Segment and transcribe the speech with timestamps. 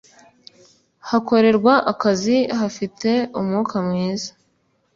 [1.09, 3.09] hakorerwa akazi hafite
[3.39, 4.31] umwuka mwiza